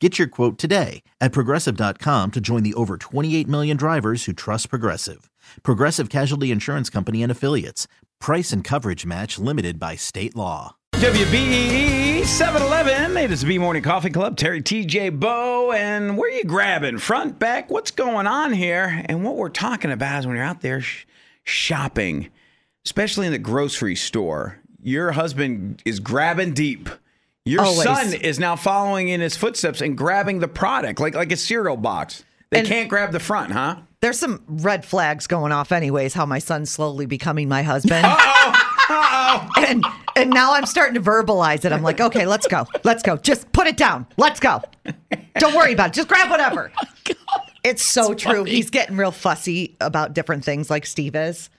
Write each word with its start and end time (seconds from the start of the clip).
Get 0.00 0.16
your 0.16 0.28
quote 0.28 0.58
today 0.58 1.02
at 1.20 1.32
progressive.com 1.32 2.30
to 2.30 2.40
join 2.40 2.62
the 2.62 2.74
over 2.74 2.96
28 2.96 3.48
million 3.48 3.76
drivers 3.76 4.26
who 4.26 4.32
trust 4.32 4.70
Progressive. 4.70 5.28
Progressive 5.64 6.08
Casualty 6.08 6.52
Insurance 6.52 6.88
Company 6.88 7.20
and 7.20 7.32
Affiliates. 7.32 7.88
Price 8.20 8.52
and 8.52 8.62
coverage 8.62 9.04
match 9.04 9.40
limited 9.40 9.80
by 9.80 9.96
state 9.96 10.36
law. 10.36 10.76
WBEE 10.92 12.24
711. 12.24 13.16
It 13.16 13.32
is 13.32 13.40
the 13.40 13.48
B 13.48 13.58
Morning 13.58 13.82
Coffee 13.82 14.10
Club. 14.10 14.36
Terry 14.36 14.62
TJ 14.62 15.18
Bo. 15.18 15.72
And 15.72 16.16
where 16.16 16.30
you 16.30 16.44
grabbing? 16.44 16.98
Front, 16.98 17.40
back? 17.40 17.68
What's 17.68 17.90
going 17.90 18.28
on 18.28 18.52
here? 18.52 19.02
And 19.06 19.24
what 19.24 19.36
we're 19.36 19.48
talking 19.48 19.90
about 19.90 20.20
is 20.20 20.26
when 20.28 20.36
you're 20.36 20.44
out 20.44 20.60
there 20.60 20.80
sh- 20.80 21.06
shopping, 21.42 22.30
especially 22.84 23.26
in 23.26 23.32
the 23.32 23.38
grocery 23.38 23.96
store, 23.96 24.60
your 24.80 25.10
husband 25.12 25.82
is 25.84 25.98
grabbing 25.98 26.54
deep. 26.54 26.88
Your 27.48 27.62
Always. 27.62 27.82
son 27.82 28.14
is 28.14 28.38
now 28.38 28.56
following 28.56 29.08
in 29.08 29.20
his 29.20 29.36
footsteps 29.36 29.80
and 29.80 29.96
grabbing 29.96 30.38
the 30.40 30.48
product 30.48 31.00
like, 31.00 31.14
like 31.14 31.32
a 31.32 31.36
cereal 31.36 31.76
box. 31.76 32.24
They 32.50 32.60
And- 32.60 32.68
can't 32.68 32.88
grab 32.88 33.12
the 33.12 33.20
front, 33.20 33.52
huh? 33.52 33.76
There's 34.00 34.18
some 34.18 34.42
red 34.46 34.84
flags 34.84 35.26
going 35.26 35.50
off, 35.50 35.72
anyways. 35.72 36.14
How 36.14 36.24
my 36.24 36.38
son's 36.38 36.70
slowly 36.70 37.04
becoming 37.06 37.48
my 37.48 37.62
husband, 37.64 38.06
Uh-oh. 38.88 39.48
and 39.66 39.84
and 40.14 40.30
now 40.30 40.54
I'm 40.54 40.66
starting 40.66 40.94
to 40.94 41.00
verbalize 41.00 41.64
it. 41.64 41.72
I'm 41.72 41.82
like, 41.82 42.00
okay, 42.00 42.24
let's 42.26 42.46
go, 42.46 42.66
let's 42.84 43.02
go. 43.02 43.16
Just 43.16 43.50
put 43.52 43.66
it 43.66 43.76
down. 43.76 44.06
Let's 44.16 44.38
go. 44.40 44.62
Don't 45.38 45.54
worry 45.56 45.72
about 45.72 45.88
it. 45.88 45.94
Just 45.94 46.06
grab 46.08 46.30
whatever. 46.30 46.70
it's 47.64 47.84
so 47.84 48.14
true. 48.14 48.44
He's 48.44 48.70
getting 48.70 48.96
real 48.96 49.10
fussy 49.10 49.76
about 49.80 50.14
different 50.14 50.44
things, 50.44 50.70
like 50.70 50.86
Steve 50.86 51.16
is. 51.16 51.50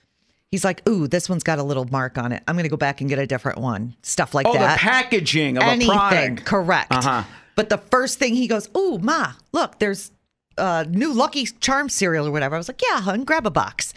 He's 0.50 0.64
like, 0.64 0.86
ooh, 0.88 1.06
this 1.06 1.28
one's 1.28 1.44
got 1.44 1.58
a 1.60 1.62
little 1.62 1.84
mark 1.86 2.18
on 2.18 2.32
it. 2.32 2.42
I'm 2.48 2.56
going 2.56 2.64
to 2.64 2.68
go 2.70 2.76
back 2.76 3.00
and 3.00 3.08
get 3.08 3.18
a 3.20 3.26
different 3.26 3.58
one. 3.58 3.94
Stuff 4.02 4.34
like 4.34 4.46
Oh, 4.46 4.52
that. 4.54 4.74
the 4.74 4.80
packaging 4.80 5.56
of 5.56 5.62
Anything, 5.62 5.90
a 5.90 5.98
product. 5.98 6.44
correct. 6.44 6.92
Uh-huh. 6.92 7.22
But 7.54 7.68
the 7.68 7.78
first 7.78 8.18
thing 8.18 8.34
he 8.34 8.48
goes, 8.48 8.68
"Ooh, 8.76 8.98
ma, 8.98 9.32
look, 9.52 9.78
there's 9.78 10.10
uh, 10.58 10.84
new 10.88 11.12
Lucky 11.12 11.44
Charm 11.44 11.88
cereal 11.88 12.26
or 12.26 12.30
whatever." 12.32 12.54
I 12.54 12.58
was 12.58 12.68
like, 12.68 12.80
"Yeah, 12.82 13.00
hun, 13.00 13.22
grab 13.24 13.46
a 13.46 13.50
box." 13.50 13.92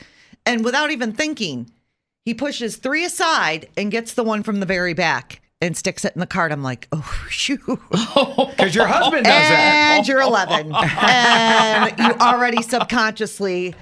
And 0.46 0.64
without 0.66 0.92
even 0.92 1.14
thinking, 1.14 1.72
he 2.26 2.34
pushes 2.34 2.76
three 2.76 3.04
aside 3.06 3.70
and 3.78 3.90
gets 3.90 4.14
the 4.14 4.24
one 4.24 4.44
from 4.44 4.59
the 4.59 4.66
very 4.66 4.94
back 4.94 5.42
and 5.62 5.78
sticks 5.78 6.04
it 6.04 6.14
in 6.14 6.20
the 6.20 6.28
cart. 6.28 6.52
I'm 6.52 6.62
like, 6.62 6.88
"Oh, 6.92 7.26
shoot!" 7.30 7.62
Because 7.90 8.76
your 8.76 8.86
husband 8.86 9.24
does 9.26 9.50
that. 9.50 9.96
and 9.98 10.08
you're 10.08 10.22
11, 10.22 10.72
and 10.75 11.97
you 12.00 12.12
already 12.20 12.62
subconsciously 12.62 13.74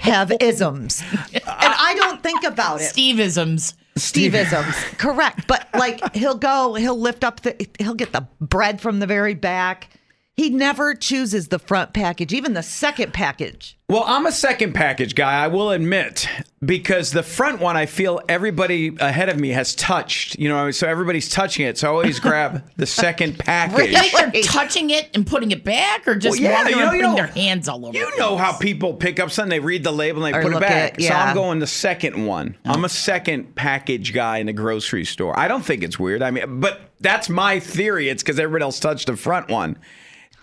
have 0.00 0.32
isms, 0.40 1.02
and 1.32 1.42
I 1.44 1.94
don't 1.96 2.22
think 2.22 2.44
about 2.44 2.80
it. 2.80 2.92
Steveisms. 2.92 3.74
Steve-isms. 3.96 4.74
Correct. 4.96 5.46
But 5.48 5.66
like 5.74 6.14
he'll 6.14 6.36
go, 6.36 6.74
he'll 6.74 6.98
lift 6.98 7.24
up 7.24 7.40
the 7.40 7.68
he'll 7.78 7.94
get 7.94 8.12
the 8.12 8.28
bread 8.40 8.80
from 8.80 9.00
the 9.00 9.06
very 9.06 9.34
back. 9.34 9.90
He 10.38 10.50
never 10.50 10.94
chooses 10.94 11.48
the 11.48 11.58
front 11.58 11.92
package, 11.92 12.32
even 12.32 12.52
the 12.54 12.62
second 12.62 13.12
package. 13.12 13.76
Well, 13.88 14.04
I'm 14.06 14.24
a 14.24 14.30
second 14.30 14.72
package 14.72 15.16
guy, 15.16 15.42
I 15.42 15.48
will 15.48 15.72
admit, 15.72 16.28
because 16.64 17.10
the 17.10 17.24
front 17.24 17.60
one 17.60 17.76
I 17.76 17.86
feel 17.86 18.20
everybody 18.28 18.94
ahead 19.00 19.30
of 19.30 19.40
me 19.40 19.48
has 19.48 19.74
touched. 19.74 20.38
You 20.38 20.48
know, 20.48 20.70
so 20.70 20.86
everybody's 20.86 21.28
touching 21.28 21.66
it. 21.66 21.76
So 21.76 21.88
I 21.88 21.90
always 21.90 22.20
grab 22.20 22.70
the 22.76 22.86
second 22.86 23.40
package. 23.40 23.78
Really? 23.92 24.38
Or 24.38 24.42
touching 24.44 24.90
it 24.90 25.10
and 25.12 25.26
putting 25.26 25.50
it 25.50 25.64
back, 25.64 26.06
or 26.06 26.14
just 26.14 26.40
Well, 26.40 26.48
yeah, 26.48 26.68
you 26.68 26.76
know- 26.76 26.82
around 26.82 26.94
you 26.94 27.00
putting 27.00 27.10
know- 27.10 27.16
their 27.16 27.26
hands 27.26 27.68
all 27.68 27.84
over. 27.84 27.98
You 27.98 28.08
the 28.12 28.16
know 28.18 28.36
place. 28.36 28.40
how 28.40 28.58
people 28.58 28.94
pick 28.94 29.18
up 29.18 29.32
something, 29.32 29.50
they 29.50 29.58
read 29.58 29.82
the 29.82 29.90
label 29.92 30.24
and 30.24 30.32
they 30.34 30.38
Or 30.38 30.42
put 30.42 30.52
it 30.52 30.60
back. 30.60 30.94
at- 30.94 31.02
So. 31.02 31.14
I'm 31.14 31.34
going 31.34 31.58
the 31.58 31.66
second 31.66 32.26
one. 32.26 32.56
Uh. 32.64 32.74
I'm 32.74 32.84
a 32.84 32.88
second 32.88 33.56
package 33.56 34.12
guy 34.14 34.38
in 34.38 34.46
the 34.46 34.52
grocery 34.52 35.04
store. 35.04 35.36
I 35.36 35.48
don't 35.48 35.64
think 35.64 35.82
it's 35.82 35.98
weird. 35.98 36.22
I 36.22 36.30
mean, 36.30 36.60
but 36.60 36.80
that's 37.00 37.28
my 37.28 37.58
theory. 37.58 38.08
It's 38.08 38.22
because 38.22 38.38
everybody 38.38 38.62
else 38.62 38.78
touched 38.78 39.08
the 39.08 39.16
front 39.16 39.48
one. 39.48 39.76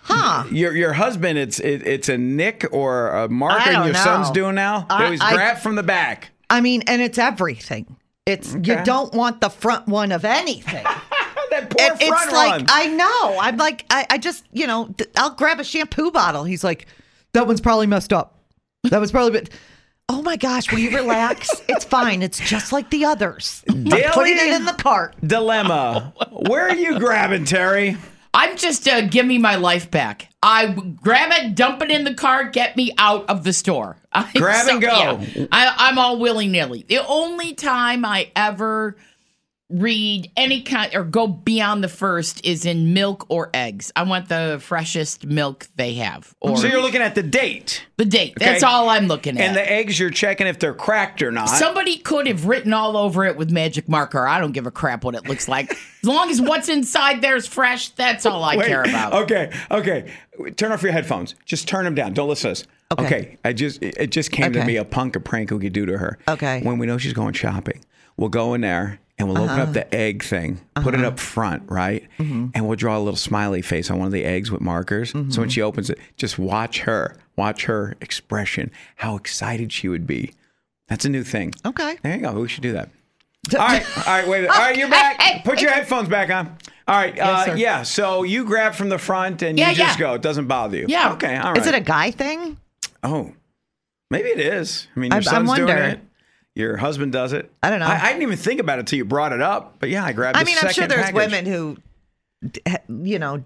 Huh. 0.08 0.44
Your 0.52 0.76
your 0.76 0.92
husband, 0.92 1.36
it's 1.36 1.58
it, 1.58 1.84
it's 1.86 2.08
a 2.08 2.16
nick 2.16 2.64
or 2.70 3.08
a 3.10 3.28
mark, 3.28 3.66
and 3.66 3.84
your 3.84 3.92
know. 3.92 4.04
son's 4.04 4.30
doing 4.30 4.54
now. 4.54 4.86
I- 4.88 5.04
always 5.04 5.20
grab 5.20 5.58
from 5.58 5.74
the 5.74 5.82
back. 5.82 6.30
I 6.48 6.60
mean, 6.60 6.82
and 6.86 7.02
it's 7.02 7.18
everything. 7.18 7.96
It's 8.24 8.54
you 8.54 8.82
don't 8.84 9.12
want 9.14 9.40
the 9.40 9.48
front 9.50 9.88
one 9.88 10.12
of 10.12 10.24
anything. 10.24 10.84
That 11.48 11.70
poor 11.70 11.86
And 11.90 11.98
front 11.98 12.22
it's 12.24 12.32
like 12.32 12.50
one. 12.50 12.66
I 12.68 12.86
know. 12.88 13.38
I'm 13.40 13.56
like 13.56 13.86
I, 13.88 14.04
I 14.10 14.18
just 14.18 14.44
you 14.52 14.66
know 14.66 14.92
I'll 15.16 15.30
grab 15.30 15.60
a 15.60 15.64
shampoo 15.64 16.10
bottle. 16.10 16.42
He's 16.42 16.64
like, 16.64 16.86
that 17.34 17.46
one's 17.46 17.60
probably 17.60 17.86
messed 17.86 18.12
up. 18.12 18.38
That 18.84 19.00
was 19.00 19.12
probably. 19.12 19.30
Bit- 19.40 19.50
oh 20.08 20.22
my 20.22 20.36
gosh, 20.36 20.70
will 20.72 20.80
you 20.80 20.90
relax? 20.90 21.48
it's 21.68 21.84
fine. 21.84 22.22
It's 22.22 22.40
just 22.40 22.72
like 22.72 22.90
the 22.90 23.04
others. 23.04 23.62
I'm 23.68 23.84
putting 24.12 24.36
it 24.36 24.54
in 24.54 24.64
the 24.64 24.72
cart. 24.72 25.14
dilemma. 25.24 26.12
Where 26.32 26.68
are 26.68 26.74
you 26.76 26.98
grabbing, 26.98 27.44
Terry? 27.44 27.96
I'm 28.36 28.58
just 28.58 28.86
uh, 28.86 29.00
give 29.00 29.24
me 29.24 29.38
my 29.38 29.56
life 29.56 29.90
back. 29.90 30.28
I 30.42 30.66
grab 31.02 31.32
it, 31.32 31.54
dump 31.54 31.80
it 31.80 31.90
in 31.90 32.04
the 32.04 32.12
car, 32.12 32.50
get 32.50 32.76
me 32.76 32.92
out 32.98 33.30
of 33.30 33.44
the 33.44 33.52
store. 33.54 33.96
Grab 34.34 34.68
and 34.68 34.80
go. 34.82 34.88
yeah. 34.88 35.46
I, 35.50 35.74
I'm 35.78 35.98
all 35.98 36.18
willy 36.18 36.46
nilly. 36.46 36.84
The 36.86 37.06
only 37.06 37.54
time 37.54 38.04
I 38.04 38.30
ever 38.36 38.96
read 39.68 40.30
any 40.36 40.62
kind 40.62 40.94
or 40.94 41.02
go 41.02 41.26
beyond 41.26 41.82
the 41.82 41.88
first 41.88 42.44
is 42.44 42.64
in 42.64 42.94
milk 42.94 43.26
or 43.28 43.50
eggs. 43.52 43.90
I 43.96 44.04
want 44.04 44.28
the 44.28 44.58
freshest 44.62 45.26
milk 45.26 45.66
they 45.74 45.94
have 45.94 46.34
or 46.40 46.56
So 46.56 46.68
you're 46.68 46.80
looking 46.80 47.02
at 47.02 47.16
the 47.16 47.22
date. 47.22 47.84
the 47.96 48.04
date. 48.04 48.34
That's 48.38 48.62
all 48.62 48.88
I'm 48.88 49.08
looking 49.08 49.36
at. 49.38 49.42
And 49.42 49.56
the 49.56 49.70
eggs, 49.72 49.98
you're 49.98 50.10
checking 50.10 50.46
if 50.46 50.60
they're 50.60 50.74
cracked 50.74 51.20
or 51.20 51.32
not. 51.32 51.48
Somebody 51.48 51.98
could 51.98 52.28
have 52.28 52.46
written 52.46 52.72
all 52.72 52.96
over 52.96 53.24
it 53.24 53.36
with 53.36 53.50
magic 53.50 53.88
marker. 53.88 54.26
I 54.26 54.40
don't 54.40 54.52
give 54.52 54.66
a 54.66 54.70
crap 54.70 55.02
what 55.02 55.16
it 55.16 55.28
looks 55.28 55.48
like. 55.48 55.72
as 55.72 55.78
long 56.04 56.30
as 56.30 56.40
what's 56.40 56.68
inside 56.68 57.20
there 57.20 57.34
is 57.34 57.46
fresh, 57.48 57.88
that's 57.90 58.24
all 58.24 58.44
I 58.44 58.56
Wait, 58.56 58.68
care 58.68 58.82
about. 58.82 59.14
Okay, 59.14 59.52
okay. 59.72 60.12
Turn 60.56 60.70
off 60.70 60.82
your 60.82 60.92
headphones. 60.92 61.34
Just 61.44 61.66
turn 61.66 61.84
them 61.84 61.94
down. 61.94 62.12
Don't 62.12 62.28
listen 62.28 62.48
to 62.48 62.52
us. 62.52 62.64
Okay. 62.98 63.36
I 63.44 63.52
just 63.52 63.82
it 63.82 63.96
it 63.98 64.10
just 64.10 64.30
came 64.30 64.52
to 64.52 64.64
me 64.64 64.76
a 64.76 64.84
punk 64.84 65.16
a 65.16 65.20
prank 65.20 65.50
we 65.50 65.58
could 65.58 65.72
do 65.72 65.86
to 65.86 65.98
her. 65.98 66.18
Okay. 66.28 66.60
When 66.62 66.78
we 66.78 66.86
know 66.86 66.98
she's 66.98 67.12
going 67.12 67.32
shopping, 67.32 67.82
we'll 68.16 68.28
go 68.28 68.54
in 68.54 68.60
there 68.62 68.98
and 69.18 69.28
we'll 69.28 69.38
Uh-huh. 69.42 69.52
open 69.54 69.60
up 69.68 69.72
the 69.72 69.94
egg 69.94 70.22
thing, 70.22 70.60
put 70.74 70.94
it 70.94 71.04
up 71.04 71.18
front, 71.18 71.62
right? 71.70 72.04
Mm-hmm. 72.18 72.48
And 72.54 72.66
we'll 72.66 72.76
draw 72.76 72.96
a 72.96 73.00
little 73.00 73.16
smiley 73.16 73.62
face 73.62 73.90
on 73.90 73.98
one 73.98 74.06
of 74.06 74.12
the 74.12 74.24
eggs 74.24 74.50
with 74.50 74.60
markers. 74.60 75.10
So 75.10 75.18
Mm-hmm. 75.18 75.40
when 75.40 75.48
she 75.48 75.62
opens 75.62 75.88
it, 75.90 75.98
just 76.16 76.38
watch 76.38 76.80
her, 76.80 77.16
watch 77.36 77.64
her 77.64 77.94
expression, 78.00 78.70
how 78.96 79.16
excited 79.16 79.72
she 79.72 79.88
would 79.88 80.06
be. 80.06 80.32
That's 80.88 81.04
a 81.04 81.08
new 81.08 81.24
thing. 81.24 81.54
Okay. 81.64 81.96
There 82.02 82.14
you 82.14 82.20
go. 82.22 82.32
We 82.32 82.48
should 82.48 82.62
do 82.62 82.72
that. 82.72 82.90
All 83.56 83.64
right, 83.64 83.86
all 83.98 84.04
right, 84.06 84.26
wait. 84.28 84.44
a- 84.44 84.52
All 84.52 84.58
right, 84.58 84.76
you're 84.76 84.90
back. 84.90 85.44
Put 85.44 85.62
your 85.62 85.70
headphones 85.70 86.08
back 86.08 86.30
on. 86.30 86.56
All 86.88 86.96
right, 86.96 87.16
uh, 87.18 87.44
sir. 87.44 87.54
yeah. 87.56 87.84
So 87.84 88.24
you 88.24 88.44
grab 88.44 88.74
from 88.74 88.88
the 88.88 88.98
front 88.98 89.40
and 89.42 89.56
Yeah, 89.56 89.70
you 89.70 89.76
just 89.76 90.00
yeah. 90.00 90.06
go. 90.06 90.14
It 90.14 90.22
doesn't 90.22 90.46
bother 90.48 90.76
you. 90.78 90.86
Yeah. 90.88 91.12
Okay. 91.12 91.36
All 91.36 91.52
right. 91.52 91.60
Is 91.60 91.66
it 91.68 91.74
a 91.74 91.80
guy 91.80 92.10
thing? 92.10 92.56
Oh, 93.04 93.32
maybe 94.10 94.30
it 94.30 94.40
is. 94.40 94.88
I 94.96 94.98
mean, 95.00 95.12
your 95.12 95.18
I- 95.18 95.22
son's 95.22 95.52
doing 95.54 95.68
wonder. 95.68 95.82
it. 95.84 96.00
Your 96.56 96.76
husband 96.78 97.12
does 97.12 97.34
it. 97.34 97.52
I 97.62 97.68
don't 97.68 97.80
know. 97.80 97.86
I, 97.86 98.00
I 98.00 98.06
didn't 98.08 98.22
even 98.22 98.38
think 98.38 98.60
about 98.60 98.78
it 98.78 98.80
until 98.80 98.96
you 98.96 99.04
brought 99.04 99.34
it 99.34 99.42
up. 99.42 99.74
But 99.78 99.90
yeah, 99.90 100.02
I 100.04 100.14
grabbed. 100.14 100.38
I 100.38 100.44
mean, 100.44 100.56
I'm 100.60 100.72
sure 100.72 100.88
there's 100.88 101.02
package. 101.02 101.14
women 101.14 101.44
who, 101.44 101.76
you 102.88 103.18
know, 103.18 103.44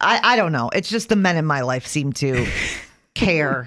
I, 0.00 0.18
I 0.22 0.36
don't 0.36 0.52
know. 0.52 0.70
It's 0.70 0.88
just 0.88 1.10
the 1.10 1.16
men 1.16 1.36
in 1.36 1.44
my 1.44 1.60
life 1.60 1.86
seem 1.86 2.14
to 2.14 2.46
care 3.14 3.66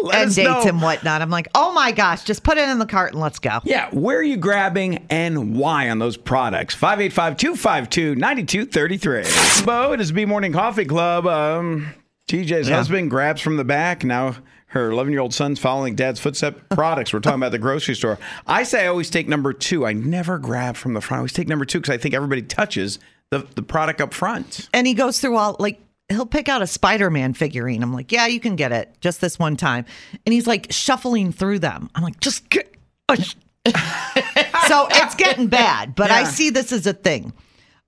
Let 0.00 0.14
and 0.14 0.34
dates 0.34 0.48
know. 0.48 0.62
and 0.62 0.80
whatnot. 0.80 1.20
I'm 1.20 1.28
like, 1.28 1.48
oh 1.54 1.74
my 1.74 1.92
gosh, 1.92 2.24
just 2.24 2.42
put 2.42 2.56
it 2.56 2.66
in 2.66 2.78
the 2.78 2.86
cart 2.86 3.12
and 3.12 3.20
let's 3.20 3.38
go. 3.38 3.60
Yeah, 3.64 3.90
where 3.90 4.16
are 4.16 4.22
you 4.22 4.38
grabbing 4.38 5.04
and 5.10 5.54
why 5.54 5.90
on 5.90 5.98
those 5.98 6.16
products? 6.16 6.74
585-252-9233. 6.74 9.66
Bo, 9.66 9.92
it 9.92 10.00
is 10.00 10.10
B 10.10 10.24
Morning 10.24 10.54
Coffee 10.54 10.86
Club. 10.86 11.26
Um, 11.26 11.88
TJ's 12.28 12.68
husband 12.68 13.10
grabs 13.10 13.42
from 13.42 13.58
the 13.58 13.64
back. 13.64 14.04
Now 14.04 14.36
her 14.66 14.90
11 14.90 15.12
year 15.12 15.20
old 15.20 15.32
son's 15.32 15.58
following 15.58 15.94
dad's 15.94 16.20
footstep 16.20 16.68
products. 16.70 17.12
We're 17.12 17.20
talking 17.20 17.40
about 17.40 17.52
the 17.52 17.58
grocery 17.58 17.94
store. 17.94 18.18
I 18.46 18.62
say 18.62 18.84
I 18.84 18.88
always 18.88 19.10
take 19.10 19.28
number 19.28 19.52
two. 19.52 19.86
I 19.86 19.92
never 19.92 20.38
grab 20.38 20.76
from 20.76 20.94
the 20.94 21.00
front. 21.00 21.18
I 21.18 21.20
always 21.20 21.32
take 21.32 21.48
number 21.48 21.64
two 21.64 21.80
because 21.80 21.94
I 21.94 21.98
think 21.98 22.14
everybody 22.14 22.42
touches 22.42 22.98
the, 23.30 23.46
the 23.54 23.62
product 23.62 24.00
up 24.00 24.14
front. 24.14 24.68
And 24.72 24.86
he 24.86 24.94
goes 24.94 25.20
through 25.20 25.36
all 25.36 25.56
like 25.58 25.80
he'll 26.08 26.26
pick 26.26 26.48
out 26.48 26.62
a 26.62 26.66
Spider-Man 26.66 27.34
figurine. 27.34 27.82
I'm 27.82 27.92
like, 27.92 28.12
yeah, 28.12 28.26
you 28.26 28.40
can 28.40 28.56
get 28.56 28.72
it 28.72 28.96
just 29.00 29.20
this 29.20 29.38
one 29.38 29.56
time. 29.56 29.84
And 30.24 30.32
he's 30.32 30.46
like 30.46 30.68
shuffling 30.70 31.32
through 31.32 31.60
them. 31.60 31.90
I'm 31.94 32.02
like, 32.02 32.20
just 32.20 32.48
get. 32.50 32.72
so 33.08 34.88
it's 34.90 35.14
getting 35.14 35.48
bad, 35.48 35.94
but 35.94 36.10
I 36.10 36.24
see 36.24 36.50
this 36.50 36.72
as 36.72 36.86
a 36.86 36.92
thing. 36.92 37.32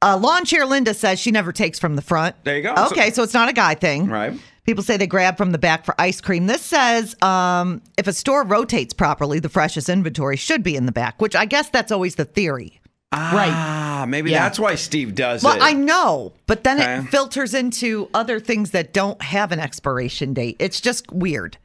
Uh, 0.01 0.17
lawn 0.17 0.45
chair 0.45 0.65
Linda 0.65 0.95
says 0.95 1.19
she 1.19 1.33
never 1.33 1.53
takes 1.53 1.79
from 1.79 1.97
the 1.97 2.03
front. 2.03 2.37
There 2.45 2.57
you 2.57 2.63
go. 2.63 2.75
Okay, 2.93 3.11
so, 3.11 3.25
it's 3.25 3.35
not 3.35 3.49
a 3.49 3.53
guy 3.53 3.75
thing. 3.75 4.07
Right. 4.07 4.39
People 4.69 4.85
say 4.85 4.99
they 4.99 5.07
grab 5.07 5.39
from 5.39 5.53
the 5.53 5.57
back 5.57 5.87
for 5.87 5.95
ice 5.99 6.21
cream. 6.21 6.47
This 6.47 6.61
says 6.61 7.17
um, 7.23 7.81
if 7.97 8.07
a 8.07 8.13
store 8.13 8.45
rotates 8.45 8.93
properly, 8.93 9.39
the 9.41 9.49
freshest 9.49 9.89
inventory 9.89 10.37
should 10.37 10.63
be 10.63 10.77
in 10.77 10.85
the 10.85 10.93
back, 10.93 11.23
which 11.23 11.35
I 11.35 11.47
guess 11.47 11.71
that's 11.71 11.91
always 11.91 12.17
the 12.17 12.27
theory. 12.27 12.79
Ah, 13.11 14.05
maybe 14.07 14.31
Yeah. 14.31 14.43
that's 14.43 14.59
why 14.59 14.75
Steve 14.75 15.15
does 15.15 15.43
Well, 15.43 15.57
it. 15.57 15.63
I 15.63 15.73
know, 15.73 16.35
but 16.47 16.65
then 16.65 16.79
Okay. 16.83 16.99
it 16.99 17.05
filters 17.11 17.55
into 17.55 18.11
other 18.13 18.39
things 18.41 18.73
that 18.73 18.93
don't 18.93 19.23
have 19.23 19.53
an 19.53 19.59
expiration 19.59 20.35
date. 20.35 20.57
It's 20.59 20.83
just 20.83 21.11
weird. 21.11 21.57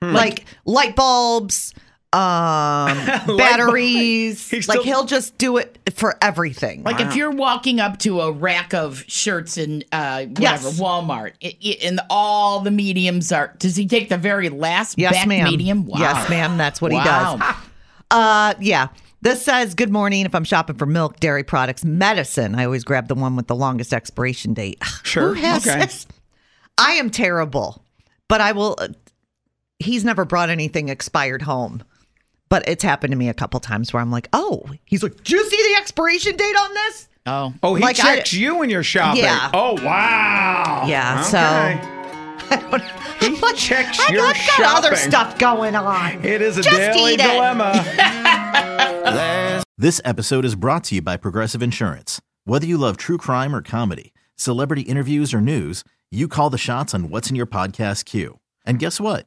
Hmm. 0.00 0.12
Like 0.14 0.44
light 0.64 0.94
bulbs, 0.94 1.74
um, 2.12 2.20
batteries. 3.36 4.48
He's 4.48 4.68
like 4.68 4.76
still- 4.78 4.84
he'll 4.84 5.04
just 5.06 5.36
do 5.38 5.56
it 5.56 5.73
for 5.92 6.16
everything. 6.22 6.82
Like 6.82 7.00
if 7.00 7.14
you're 7.14 7.30
walking 7.30 7.78
up 7.80 7.98
to 8.00 8.20
a 8.22 8.32
rack 8.32 8.72
of 8.72 9.04
shirts 9.06 9.58
in 9.58 9.84
uh, 9.92 10.24
whatever 10.26 10.68
Yes. 10.68 10.80
Walmart, 10.80 11.32
it, 11.40 11.56
it, 11.60 11.82
and 11.84 12.00
all 12.08 12.60
the 12.60 12.70
mediums 12.70 13.30
are. 13.32 13.54
Does 13.58 13.76
he 13.76 13.86
take 13.86 14.08
the 14.08 14.16
very 14.18 14.48
last 14.48 14.98
yes, 14.98 15.12
back 15.12 15.28
ma'am. 15.28 15.44
medium? 15.44 15.84
Wow. 15.86 15.98
Yes, 15.98 16.28
ma'am. 16.30 16.56
That's 16.56 16.80
what 16.80 16.92
he 16.92 16.98
does. 17.02 17.40
Uh, 18.10 18.54
yeah. 18.60 18.88
This 19.22 19.42
says, 19.42 19.74
Good 19.74 19.90
morning. 19.90 20.24
If 20.26 20.34
I'm 20.34 20.44
shopping 20.44 20.76
for 20.76 20.86
milk, 20.86 21.18
dairy 21.18 21.42
products, 21.42 21.84
medicine, 21.84 22.54
I 22.54 22.64
always 22.66 22.84
grab 22.84 23.08
the 23.08 23.14
one 23.14 23.34
with 23.34 23.46
the 23.48 23.56
longest 23.56 23.92
expiration 23.92 24.54
date. 24.54 24.80
Sure. 25.02 25.28
Who 25.28 25.40
has 25.40 25.66
Okay. 25.66 25.80
this? 25.80 26.06
I 26.78 26.92
am 26.92 27.10
terrible, 27.10 27.82
but 28.28 28.40
I 28.40 28.52
will. 28.52 28.76
Uh, 28.78 28.88
he's 29.78 30.04
never 30.04 30.24
brought 30.24 30.48
anything 30.50 30.88
expired 30.90 31.42
home, 31.42 31.82
but 32.54 32.62
it's 32.68 32.84
happened 32.84 33.10
to 33.10 33.16
me 33.16 33.28
a 33.28 33.34
couple 33.34 33.58
times 33.58 33.92
where 33.92 34.00
I'm 34.00 34.12
like, 34.12 34.28
Oh, 34.32 34.62
he's 34.84 35.02
like, 35.02 35.24
do 35.24 35.34
you 35.34 35.44
see 35.50 35.56
the 35.56 35.80
expiration 35.80 36.36
date 36.36 36.54
on 36.54 36.72
this? 36.74 37.08
Oh, 37.26 37.52
oh, 37.64 37.74
he 37.74 37.82
like 37.82 37.98
I- 37.98 38.14
checks 38.14 38.32
you 38.32 38.54
when 38.58 38.70
you're 38.70 38.84
shopping. 38.84 39.24
Yeah. 39.24 39.50
Oh, 39.52 39.72
wow. 39.84 40.84
Yeah, 40.86 41.20
so- 41.22 41.36
Okay. 42.52 42.84
He 43.18 43.34
Like, 43.40 43.56
checks 43.56 43.98
I 43.98 44.12
your 44.12 44.22
got, 44.22 44.36
got 44.58 44.84
other 44.84 44.94
stuff 44.94 45.36
going 45.36 45.74
on. 45.74 46.24
It 46.24 46.40
is 46.40 46.56
a 46.58 46.62
Just 46.62 46.76
daily 46.76 47.16
dilemma. 47.16 47.72
This 49.76 50.00
episode 50.04 50.44
is 50.44 50.54
brought 50.54 50.84
to 50.84 50.94
you 50.94 51.02
by 51.02 51.16
Progressive 51.16 51.60
Insurance. 51.60 52.20
Whether 52.44 52.66
you 52.66 52.78
love 52.78 52.96
true 52.96 53.18
crime 53.18 53.52
or 53.52 53.62
comedy, 53.62 54.12
celebrity 54.36 54.82
interviews 54.82 55.34
or 55.34 55.40
news, 55.40 55.82
you 56.12 56.28
call 56.28 56.50
the 56.50 56.58
shots 56.58 56.94
on 56.94 57.10
what's 57.10 57.28
in 57.30 57.34
your 57.34 57.46
podcast 57.46 58.04
queue. 58.04 58.38
And 58.64 58.78
guess 58.78 59.00
what? 59.00 59.26